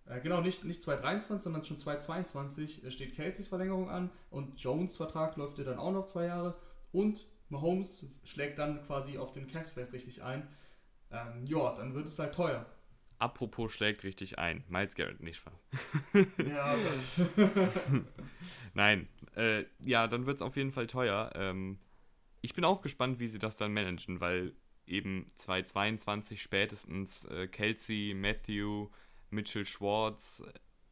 [0.06, 4.96] Äh, genau, nicht, nicht 2023, sondern schon 2022 äh, steht Kelseys Verlängerung an und Jones
[4.96, 6.56] Vertrag läuft ja dann auch noch zwei Jahre
[6.92, 10.46] und Mahomes schlägt dann quasi auf den Capspace richtig ein.
[11.11, 12.64] Ähm, ja, dann wird es halt teuer.
[13.18, 14.62] Apropos schlägt richtig ein.
[14.68, 15.64] Miles Garrett nicht fast.
[16.48, 16.76] ja,
[18.74, 19.08] Nein.
[19.34, 21.32] Äh, ja, dann wird es auf jeden Fall teuer.
[21.34, 21.80] Ähm,
[22.40, 24.54] ich bin auch gespannt, wie sie das dann managen, weil
[24.88, 28.88] eben 2022 spätestens äh, Kelsey, Matthew,
[29.31, 30.42] Mitchell Schwartz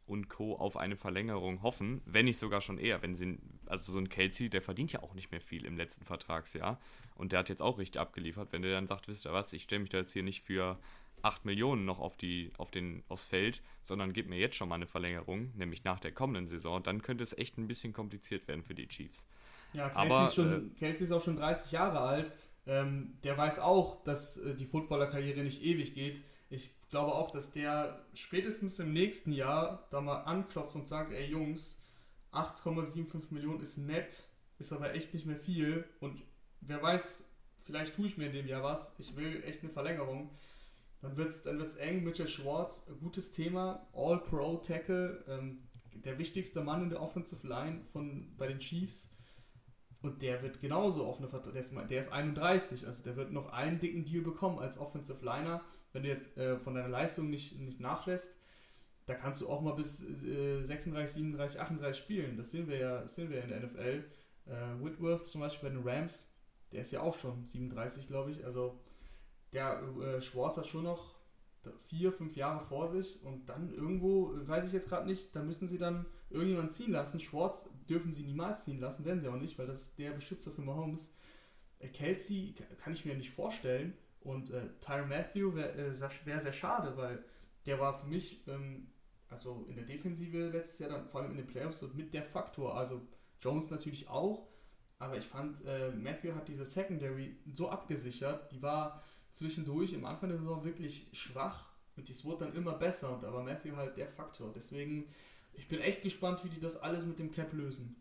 [0.07, 0.55] und Co.
[0.55, 3.03] auf eine Verlängerung hoffen, wenn nicht sogar schon eher.
[3.03, 6.05] Wenn sie, also so ein Kelsey, der verdient ja auch nicht mehr viel im letzten
[6.05, 6.81] Vertragsjahr
[7.17, 8.53] und der hat jetzt auch richtig abgeliefert.
[8.53, 10.79] Wenn der dann sagt, wisst ihr was, ich stelle mich da jetzt hier nicht für
[11.23, 14.77] 8 Millionen noch auf die, auf den, aufs Feld, sondern gib mir jetzt schon mal
[14.77, 18.63] eine Verlängerung, nämlich nach der kommenden Saison, dann könnte es echt ein bisschen kompliziert werden
[18.63, 19.27] für die Chiefs.
[19.73, 22.33] Ja, Kelsey, Aber, ist, schon, äh, Kelsey ist auch schon 30 Jahre alt
[22.66, 26.22] ähm, der weiß auch, dass äh, die Footballerkarriere nicht ewig geht.
[26.48, 31.26] Ich glaube auch, dass der spätestens im nächsten Jahr da mal anklopft und sagt, ey
[31.26, 31.81] Jungs,
[32.33, 34.24] 8,75 Millionen ist nett,
[34.59, 36.22] ist aber echt nicht mehr viel und
[36.61, 37.24] wer weiß,
[37.64, 40.31] vielleicht tue ich mir in dem Jahr was, ich will echt eine Verlängerung.
[41.02, 42.05] Dann wird es dann wird's eng.
[42.05, 48.46] Mitchell Schwartz, gutes Thema, All-Pro-Tackle, ähm, der wichtigste Mann in der Offensive Line von, bei
[48.46, 49.11] den Chiefs.
[50.03, 53.33] Und der wird genauso auf eine Vertrag, der ist, der ist 31, also der wird
[53.33, 55.63] noch einen dicken Deal bekommen als Offensive Liner.
[55.93, 58.39] Wenn du jetzt äh, von deiner Leistung nicht, nicht nachlässt,
[59.07, 62.37] da kannst du auch mal bis äh, 36, 37, 38 spielen.
[62.37, 64.05] Das sehen wir ja sehen wir in der NFL.
[64.47, 66.33] Äh, Whitworth zum Beispiel bei den Rams,
[66.73, 68.45] der ist ja auch schon 37, glaube ich.
[68.45, 68.79] Also
[69.53, 71.17] der äh, Schwarz hat schon noch
[71.87, 75.69] vier, fünf Jahre vor sich und dann irgendwo, weiß ich jetzt gerade nicht, da müssen
[75.69, 77.21] sie dann irgendjemand ziehen lassen.
[77.21, 80.51] Schwartz dürfen sie niemals ziehen lassen, werden sie auch nicht, weil das ist der Beschützer
[80.51, 81.11] für Mahomes.
[81.79, 86.53] Äh, Kelsey kann ich mir nicht vorstellen und äh, Tyron Matthew wäre äh, wär sehr
[86.53, 87.25] schade, weil
[87.67, 88.89] der war für mich, ähm,
[89.29, 92.23] also in der Defensive letztes Jahr, dann vor allem in den Playoffs, so mit der
[92.23, 92.77] Faktor.
[92.77, 93.03] Also
[93.41, 94.49] Jones natürlich auch,
[94.99, 100.31] aber ich fand, äh, Matthew hat diese Secondary so abgesichert, die war zwischendurch im Anfang
[100.31, 103.15] der Saison wirklich schwach und dies wurde dann immer besser.
[103.15, 104.53] Und aber Matthew halt der Faktor.
[104.55, 105.07] Deswegen,
[105.57, 107.97] ich bin echt gespannt, wie die das alles mit dem Cap lösen.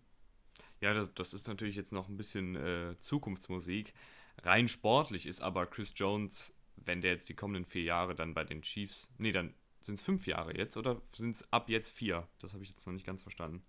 [0.82, 3.94] Ja, das, das ist natürlich jetzt noch ein bisschen äh, Zukunftsmusik.
[4.44, 8.44] Rein sportlich ist aber Chris Jones, wenn der jetzt die kommenden vier Jahre dann bei
[8.44, 12.28] den Chiefs, nee, dann sind es fünf Jahre jetzt oder sind es ab jetzt vier?
[12.39, 13.63] Das habe ich jetzt noch nicht ganz verstanden.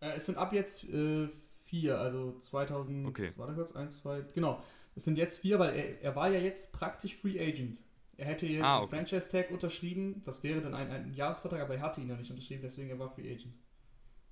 [0.00, 1.28] Äh, es sind ab jetzt äh,
[1.66, 3.30] vier, also 2000, okay.
[3.36, 4.62] warte kurz, eins, zwei, genau.
[4.94, 7.82] Es sind jetzt vier, weil er, er war ja jetzt praktisch Free Agent.
[8.18, 8.96] Er hätte jetzt ah, okay.
[8.96, 12.30] einen Franchise-Tag unterschrieben, das wäre dann ein, ein Jahresvertrag, aber er hatte ihn ja nicht
[12.30, 13.54] unterschrieben, deswegen er war Free Agent.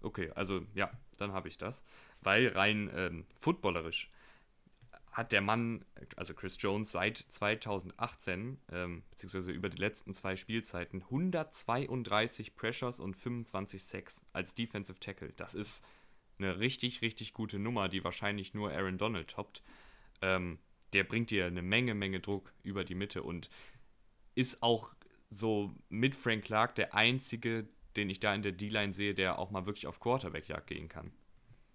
[0.02, 1.84] Okay, also ja, dann habe ich das.
[2.20, 4.10] Weil rein ähm, footballerisch
[5.12, 5.84] hat der Mann,
[6.16, 13.14] also Chris Jones, seit 2018, ähm, beziehungsweise über die letzten zwei Spielzeiten, 132 Pressures und
[13.14, 15.32] 25 Sacks als Defensive Tackle.
[15.36, 15.82] Das ist
[16.38, 19.62] eine richtig, richtig gute Nummer, die wahrscheinlich nur Aaron Donald toppt
[20.22, 20.58] ähm,
[20.92, 23.50] der bringt dir eine Menge, Menge Druck über die Mitte und
[24.36, 24.94] ist auch
[25.28, 29.50] so mit Frank Clark der einzige, den ich da in der D-Line sehe, der auch
[29.50, 31.10] mal wirklich auf Quarterback-Jagd gehen kann.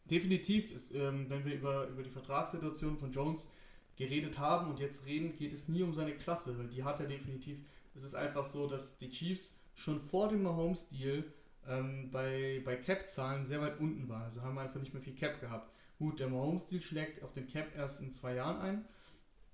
[0.06, 3.52] Definitiv, ist, ähm, wenn wir über, über die Vertragssituation von Jones
[3.97, 7.08] geredet haben und jetzt reden, geht es nie um seine Klasse, weil die hat er
[7.08, 7.60] definitiv.
[7.93, 11.26] Es ist einfach so, dass die Chiefs schon vor dem Mahomes-Deal
[11.67, 14.24] ähm, bei, bei Cap-Zahlen sehr weit unten waren.
[14.24, 15.71] Also haben wir einfach nicht mehr viel Cap gehabt.
[15.97, 18.86] Gut, der Mahomes-Deal schlägt auf den Cap erst in zwei Jahren ein.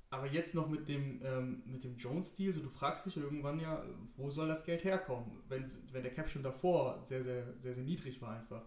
[0.10, 3.84] Aber jetzt noch mit dem, ähm, dem Jones-Deal, so du fragst dich irgendwann ja,
[4.16, 7.84] wo soll das Geld herkommen, wenn, wenn der Cap schon davor sehr, sehr, sehr, sehr
[7.84, 8.64] niedrig war einfach.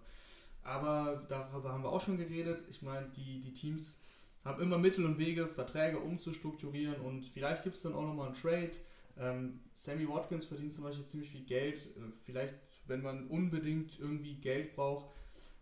[0.62, 2.64] Aber darüber haben wir auch schon geredet.
[2.68, 4.02] Ich meine, die, die Teams
[4.44, 8.36] haben immer Mittel und Wege, Verträge umzustrukturieren und vielleicht gibt es dann auch nochmal einen
[8.36, 8.72] Trade.
[9.18, 11.86] Ähm, Sammy Watkins verdient zum Beispiel ziemlich viel Geld.
[11.96, 12.54] Äh, vielleicht
[12.90, 15.06] wenn man unbedingt irgendwie Geld braucht,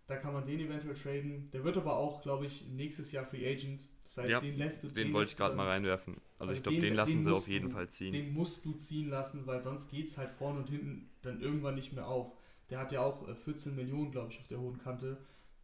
[0.09, 1.51] da kann man den eventuell traden.
[1.53, 3.89] Der wird aber auch, glaube ich, nächstes Jahr Free Agent.
[4.05, 4.89] Das heißt, Ja, den lässt du.
[4.89, 6.15] Den wollte ich gerade mal reinwerfen.
[6.39, 8.13] Also, Also ich glaube, den- den, lassen den sie auf jeden du- Fall ziehen.
[8.13, 11.77] Den musst du ziehen lassen, weil sonst geht es halt vorne und hinten dann irgendwann
[11.77, 12.33] nicht mehr auf.
[12.71, 15.19] Der hat ja auch äh, 14 Millionen, glaube ich, auf der hohen Kante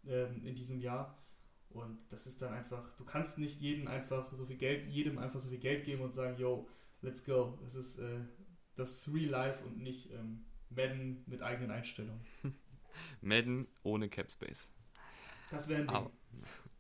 [0.07, 1.19] ähm, in diesem Jahr.
[1.71, 5.41] Und das ist dann einfach, du kannst nicht jedem einfach so viel Geld, jedem einfach
[5.41, 6.69] so viel Geld geben und sagen, yo,
[7.03, 7.59] let's go.
[7.63, 8.21] Das ist äh,
[8.77, 12.21] das ist Real Life und nicht ähm, Madden mit eigenen Einstellungen.
[13.21, 14.71] Madden ohne Cap Space.
[15.51, 15.97] Das wäre ein Ding.
[15.97, 16.11] Aber,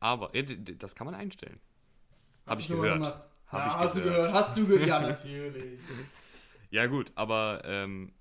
[0.00, 1.61] aber das kann man einstellen.
[2.46, 2.94] Hast hab du ich gehört.
[2.94, 3.27] Gemacht?
[3.46, 4.09] Hab ja, ich hast gehört.
[4.09, 4.33] du gehört?
[4.35, 4.88] Hast du gehört?
[4.88, 5.81] Ja, natürlich.
[6.70, 8.12] Ja, gut, aber ähm,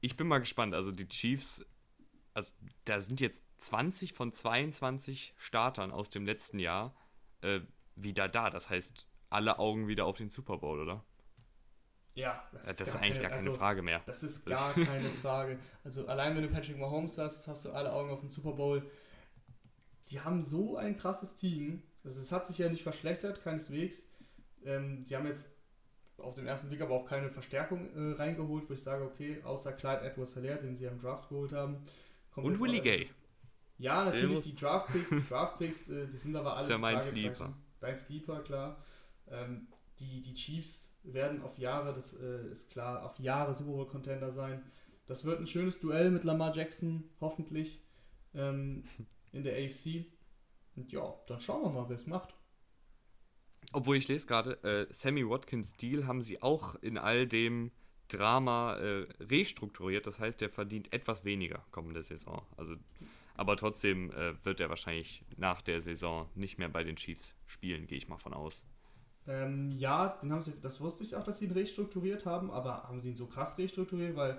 [0.00, 0.74] ich bin mal gespannt.
[0.74, 1.64] Also die Chiefs,
[2.34, 2.52] also
[2.84, 6.94] da sind jetzt 20 von 22 Startern aus dem letzten Jahr
[7.42, 7.60] äh,
[7.96, 8.50] wieder da.
[8.50, 11.04] Das heißt, alle Augen wieder auf den Super Bowl, oder?
[12.20, 14.02] Ja, Das, das ist gar eigentlich gar keine also, Frage mehr.
[14.06, 15.58] Das ist gar keine Frage.
[15.84, 18.88] Also allein wenn du Patrick Mahomes hast, hast du alle Augen auf den Super Bowl.
[20.08, 21.82] Die haben so ein krasses Team.
[22.04, 24.06] Also es hat sich ja nicht verschlechtert, keineswegs.
[24.64, 25.50] Ähm, sie haben jetzt
[26.18, 29.72] auf den ersten Blick aber auch keine Verstärkung äh, reingeholt, wo ich sage, okay, außer
[29.72, 31.78] Clyde Edwards Hilaire, den sie am Draft geholt haben.
[32.36, 33.02] Und Willie Gay.
[33.02, 33.14] ist-
[33.78, 37.00] Ja, natürlich, die Draft Picks, die Draft Picks, äh, die sind aber alles ja mein.
[37.00, 37.54] Sleeper.
[37.80, 38.76] Dein Sleeper, klar.
[39.28, 39.68] Ähm,
[40.00, 44.30] die, die Chiefs werden auf Jahre, das äh, ist klar, auf Jahre Super Bowl Contender
[44.30, 44.62] sein.
[45.06, 47.82] Das wird ein schönes Duell mit Lamar Jackson, hoffentlich,
[48.34, 48.84] ähm,
[49.32, 50.06] in der AFC.
[50.76, 52.34] Und ja, dann schauen wir mal, wer es macht.
[53.72, 57.70] Obwohl ich lese gerade, äh, Sammy Watkins Deal haben sie auch in all dem
[58.08, 60.06] Drama äh, restrukturiert.
[60.06, 62.44] Das heißt, der verdient etwas weniger kommende Saison.
[62.56, 62.74] Also,
[63.34, 67.86] aber trotzdem äh, wird er wahrscheinlich nach der Saison nicht mehr bei den Chiefs spielen,
[67.86, 68.64] gehe ich mal von aus.
[69.26, 72.84] Ähm, ja, den haben sie, das wusste ich auch, dass sie ihn restrukturiert haben, aber
[72.84, 74.38] haben sie ihn so krass restrukturiert, weil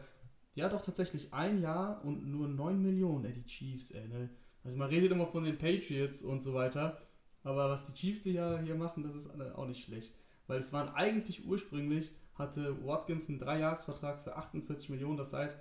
[0.54, 4.30] ja doch tatsächlich ein Jahr und nur 9 Millionen, ey, die Chiefs, ey, ne?
[4.64, 7.02] Also man redet immer von den Patriots und so weiter,
[7.44, 10.16] aber was die Chiefs hier, hier machen, das ist auch nicht schlecht.
[10.48, 15.60] Weil es waren eigentlich ursprünglich, hatte Watkins einen Dreijahresvertrag für 48 Millionen, das heißt,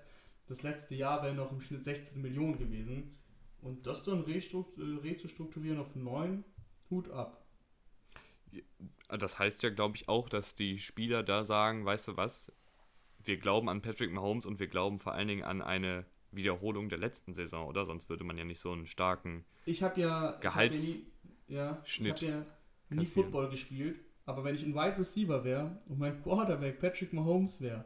[0.49, 3.17] das letzte Jahr wäre noch im Schnitt 16 Millionen gewesen.
[3.63, 6.45] Und das dann restrukt, äh, auf 9,
[6.91, 7.40] Hut ab.
[9.09, 12.53] Das heißt ja, glaube ich, auch, dass die Spieler da sagen, weißt du was,
[13.23, 16.99] wir glauben an Patrick Mahomes und wir glauben vor allen Dingen an eine Wiederholung der
[16.99, 17.85] letzten Saison, oder?
[17.85, 19.45] Sonst würde man ja nicht so einen starken.
[19.65, 21.07] Ich habe ja, ich hab ja nie,
[21.49, 22.45] ja, ich hab ja
[22.89, 23.05] nie.
[23.05, 27.85] Football gespielt, aber wenn ich ein Wide Receiver wäre und mein Quarterback Patrick Mahomes wäre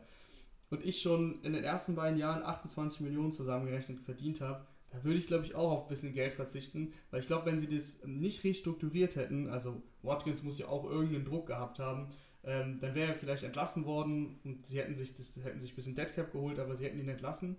[0.71, 5.19] und ich schon in den ersten beiden Jahren 28 Millionen zusammengerechnet verdient habe, dann würde
[5.19, 7.99] ich glaube ich auch auf ein bisschen Geld verzichten, weil ich glaube, wenn sie das
[8.05, 12.09] nicht restrukturiert hätten, also Watkins muss ja auch irgendeinen Druck gehabt haben,
[12.45, 15.77] ähm, dann wäre er vielleicht entlassen worden und sie hätten sich das hätten sich ein
[15.77, 17.57] bisschen Deadcap geholt, aber sie hätten ihn entlassen.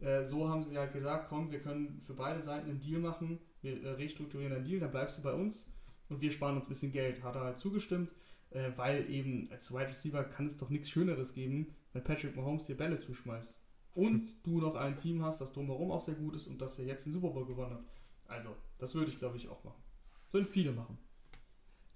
[0.00, 3.40] Äh, so haben sie halt gesagt, komm, wir können für beide Seiten einen Deal machen,
[3.62, 5.66] wir äh, restrukturieren einen Deal, dann bleibst du bei uns
[6.08, 7.24] und wir sparen uns ein bisschen Geld.
[7.24, 8.14] Hat er halt zugestimmt,
[8.50, 12.64] äh, weil eben als Wide Receiver kann es doch nichts Schöneres geben, wenn Patrick Mahomes
[12.64, 13.58] dir Bälle zuschmeißt.
[13.94, 16.84] Und du noch ein Team hast, das drumherum auch sehr gut ist und das er
[16.84, 17.84] jetzt den Super Bowl gewonnen hat.
[18.26, 19.82] Also, das würde ich glaube ich auch machen.
[20.30, 20.98] Würden viele machen.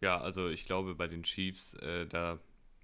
[0.00, 2.40] Ja, also ich glaube, bei den Chiefs, äh, da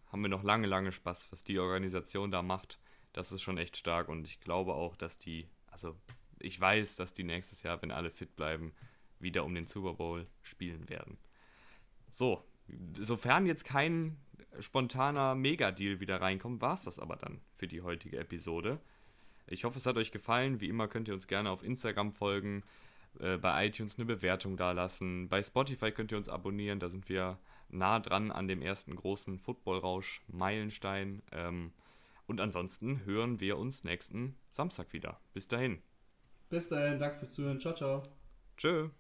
[0.07, 2.79] haben wir noch lange, lange Spaß, was die Organisation da macht.
[3.13, 5.97] Das ist schon echt stark und ich glaube auch, dass die, also
[6.39, 8.73] ich weiß, dass die nächstes Jahr, wenn alle fit bleiben,
[9.19, 11.19] wieder um den Super Bowl spielen werden.
[12.11, 12.45] So,
[12.93, 14.17] sofern jetzt kein
[14.61, 18.81] spontaner Mega-Deal wieder reinkommt, war es das aber dann für die heutige Episode.
[19.51, 20.61] Ich hoffe, es hat euch gefallen.
[20.61, 22.63] Wie immer könnt ihr uns gerne auf Instagram folgen,
[23.21, 25.29] äh, bei iTunes eine Bewertung dalassen.
[25.29, 27.39] Bei Spotify könnt ihr uns abonnieren, da sind wir
[27.71, 31.23] nah dran an dem ersten großen Football-Rausch Meilenstein.
[31.33, 31.73] Ähm,
[32.27, 35.21] und ansonsten hören wir uns nächsten Samstag wieder.
[35.33, 35.83] Bis dahin.
[36.51, 37.61] Bis dahin, danke fürs Zuhören.
[37.61, 38.03] Ciao, ciao.
[38.57, 38.91] Tschö.